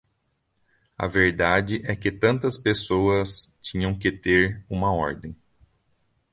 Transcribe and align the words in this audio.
A 0.97 1.05
verdade 1.07 1.83
é 1.85 1.95
que 1.95 2.11
tantas 2.11 2.57
pessoas 2.57 3.55
tinham 3.61 3.95
que 3.95 4.11
ter 4.11 4.65
uma 4.67 4.91
ordem. 4.91 5.35